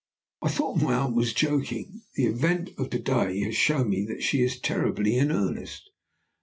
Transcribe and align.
"I 0.41 0.49
thought 0.49 0.81
my 0.81 0.95
aunt 0.95 1.15
was 1.15 1.31
joking. 1.31 2.01
The 2.15 2.25
event 2.25 2.71
of 2.79 2.89
to 2.89 2.97
day 2.97 3.41
has 3.41 3.55
shown 3.55 3.91
me 3.91 4.03
that 4.05 4.23
she 4.23 4.41
is 4.41 4.59
terribly 4.59 5.15
in 5.15 5.31
earnest. 5.31 5.91